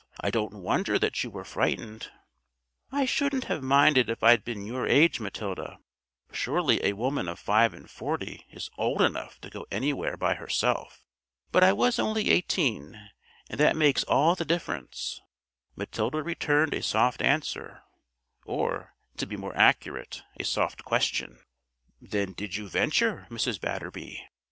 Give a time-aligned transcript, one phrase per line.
[0.19, 2.11] "I don't wonder that you were frightened."
[2.91, 5.77] "I shouldn't have minded if I'd been your age, Matilda:
[6.31, 11.03] surely a woman of five and forty is old enough to go anywhere by herself!
[11.51, 13.11] But I was only eighteen,
[13.47, 15.21] and that makes all the difference."
[15.75, 17.83] Matilda returned a soft answer
[18.43, 21.43] or, to be more accurate, a soft question.
[22.01, 23.61] "Then did you venture, Mrs.
[23.61, 24.19] Batterby?"